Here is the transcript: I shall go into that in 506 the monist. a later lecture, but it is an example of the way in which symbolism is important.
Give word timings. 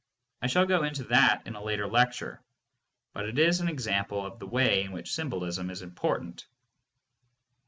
I 0.41 0.47
shall 0.47 0.65
go 0.65 0.81
into 0.81 1.03
that 1.03 1.45
in 1.45 1.53
506 1.53 1.53
the 1.53 1.53
monist. 1.53 1.61
a 1.61 1.67
later 1.67 1.87
lecture, 1.87 2.41
but 3.13 3.29
it 3.29 3.37
is 3.37 3.59
an 3.61 3.67
example 3.69 4.25
of 4.25 4.39
the 4.39 4.47
way 4.47 4.81
in 4.83 4.93
which 4.93 5.13
symbolism 5.13 5.69
is 5.69 5.83
important. 5.83 6.47